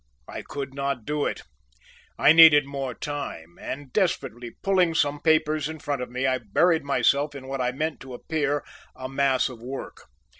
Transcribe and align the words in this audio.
I 0.27 0.41
could 0.41 0.73
not 0.73 1.05
do 1.05 1.25
it. 1.27 1.43
I 2.17 2.33
needed 2.33 2.65
more 2.65 2.95
time, 2.95 3.59
and 3.61 3.93
desperately 3.93 4.55
pulling 4.63 4.95
some 4.95 5.19
papers 5.21 5.69
in 5.69 5.77
front 5.77 6.01
of 6.01 6.09
me, 6.09 6.25
I 6.25 6.39
buried 6.39 6.83
myself 6.83 7.35
in 7.35 7.47
what 7.47 7.61
I 7.61 7.71
meant 7.71 7.99
to 7.99 8.15
appear 8.15 8.65
a 8.95 9.07
mass 9.07 9.47
of 9.47 9.61
work. 9.61 10.07